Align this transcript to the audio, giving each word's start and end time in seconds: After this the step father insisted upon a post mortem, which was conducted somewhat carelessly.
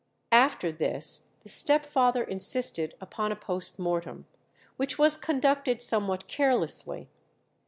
After 0.31 0.71
this 0.71 1.27
the 1.43 1.49
step 1.49 1.85
father 1.85 2.23
insisted 2.23 2.95
upon 2.99 3.31
a 3.31 3.35
post 3.35 3.77
mortem, 3.77 4.25
which 4.75 4.97
was 4.97 5.15
conducted 5.15 5.79
somewhat 5.79 6.25
carelessly. 6.27 7.07